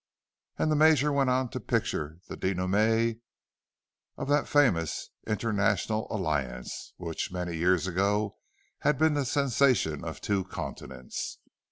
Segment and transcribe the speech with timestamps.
[0.57, 3.19] And the Major went on to picture the dénouement
[4.17, 8.39] of that famous international alliance, which, many years ago,
[8.79, 11.37] had been the sensation of two continents.